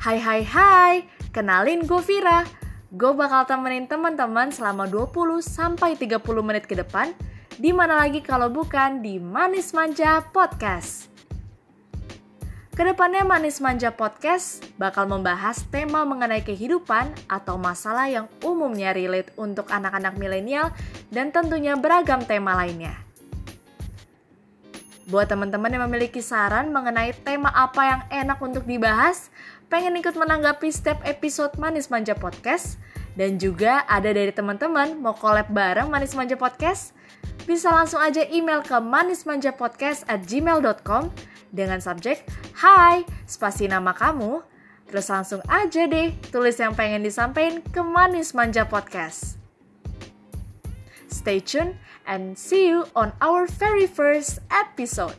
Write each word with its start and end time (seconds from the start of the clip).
Hai 0.00 0.16
hai 0.16 0.40
hai, 0.48 1.04
kenalin 1.28 1.84
gue 1.84 2.00
Vira. 2.00 2.48
Gue 2.88 3.12
bakal 3.12 3.44
temenin 3.44 3.84
teman-teman 3.84 4.48
selama 4.48 4.88
20 4.88 5.44
sampai 5.44 5.92
30 5.92 6.24
menit 6.40 6.64
ke 6.64 6.72
depan. 6.72 7.12
Di 7.60 7.68
mana 7.76 8.00
lagi 8.00 8.24
kalau 8.24 8.48
bukan 8.48 9.04
di 9.04 9.20
Manis 9.20 9.76
Manja 9.76 10.24
Podcast. 10.32 11.12
Ke 12.72 12.80
depannya 12.80 13.28
Manis 13.28 13.60
Manja 13.60 13.92
Podcast 13.92 14.64
bakal 14.80 15.04
membahas 15.04 15.68
tema 15.68 16.08
mengenai 16.08 16.40
kehidupan 16.48 17.12
atau 17.28 17.60
masalah 17.60 18.08
yang 18.08 18.24
umumnya 18.40 18.96
relate 18.96 19.36
untuk 19.36 19.68
anak-anak 19.68 20.16
milenial 20.16 20.72
dan 21.12 21.28
tentunya 21.28 21.76
beragam 21.76 22.24
tema 22.24 22.56
lainnya. 22.56 23.09
Buat 25.10 25.34
teman-teman 25.34 25.74
yang 25.74 25.90
memiliki 25.90 26.22
saran 26.22 26.70
mengenai 26.70 27.10
tema 27.26 27.50
apa 27.50 27.82
yang 27.82 28.00
enak 28.14 28.38
untuk 28.38 28.62
dibahas, 28.62 29.34
pengen 29.66 29.98
ikut 29.98 30.14
menanggapi 30.14 30.70
setiap 30.70 31.02
episode 31.02 31.58
Manis 31.58 31.90
Manja 31.90 32.14
Podcast, 32.14 32.78
dan 33.18 33.34
juga 33.34 33.82
ada 33.90 34.06
dari 34.06 34.30
teman-teman 34.30 35.02
mau 35.02 35.10
collab 35.18 35.50
bareng 35.50 35.90
Manis 35.90 36.14
Manja 36.14 36.38
Podcast, 36.38 36.94
bisa 37.42 37.74
langsung 37.74 37.98
aja 37.98 38.22
email 38.30 38.62
ke 38.62 38.78
manismanjapodcast 38.78 40.06
at 40.06 40.22
gmail.com 40.22 41.10
dengan 41.50 41.82
subjek 41.82 42.22
Hai, 42.54 43.02
spasi 43.26 43.66
nama 43.66 43.90
kamu, 43.90 44.46
terus 44.86 45.10
langsung 45.10 45.42
aja 45.50 45.90
deh 45.90 46.14
tulis 46.30 46.54
yang 46.54 46.78
pengen 46.78 47.02
disampaikan 47.02 47.58
ke 47.66 47.82
Manis 47.82 48.30
Manja 48.30 48.62
Podcast. 48.62 49.39
Stay 51.10 51.40
tuned 51.40 51.76
and 52.06 52.38
see 52.38 52.68
you 52.68 52.86
on 52.94 53.12
our 53.20 53.46
very 53.46 53.86
first 53.86 54.38
episode. 54.50 55.14